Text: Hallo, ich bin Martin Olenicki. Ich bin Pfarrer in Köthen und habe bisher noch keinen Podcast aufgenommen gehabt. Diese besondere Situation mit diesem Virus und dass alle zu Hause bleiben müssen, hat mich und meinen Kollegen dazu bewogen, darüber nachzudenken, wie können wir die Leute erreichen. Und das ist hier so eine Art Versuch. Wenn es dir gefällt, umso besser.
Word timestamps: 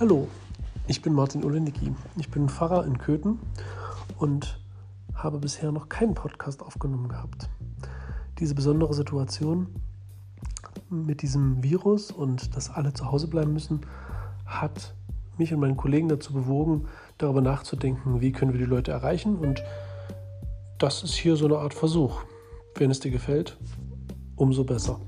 Hallo, 0.00 0.28
ich 0.86 1.02
bin 1.02 1.12
Martin 1.12 1.44
Olenicki. 1.44 1.92
Ich 2.16 2.30
bin 2.30 2.48
Pfarrer 2.48 2.86
in 2.86 2.96
Köthen 2.96 3.38
und 4.16 4.58
habe 5.12 5.38
bisher 5.38 5.72
noch 5.72 5.90
keinen 5.90 6.14
Podcast 6.14 6.62
aufgenommen 6.62 7.10
gehabt. 7.10 7.50
Diese 8.38 8.54
besondere 8.54 8.94
Situation 8.94 9.66
mit 10.88 11.20
diesem 11.20 11.62
Virus 11.62 12.10
und 12.10 12.56
dass 12.56 12.70
alle 12.70 12.94
zu 12.94 13.12
Hause 13.12 13.28
bleiben 13.28 13.52
müssen, 13.52 13.82
hat 14.46 14.94
mich 15.36 15.52
und 15.52 15.60
meinen 15.60 15.76
Kollegen 15.76 16.08
dazu 16.08 16.32
bewogen, 16.32 16.86
darüber 17.18 17.42
nachzudenken, 17.42 18.22
wie 18.22 18.32
können 18.32 18.54
wir 18.54 18.58
die 18.58 18.64
Leute 18.64 18.92
erreichen. 18.92 19.36
Und 19.36 19.62
das 20.78 21.02
ist 21.02 21.12
hier 21.12 21.36
so 21.36 21.44
eine 21.44 21.58
Art 21.58 21.74
Versuch. 21.74 22.22
Wenn 22.74 22.90
es 22.90 23.00
dir 23.00 23.10
gefällt, 23.10 23.58
umso 24.36 24.64
besser. 24.64 24.98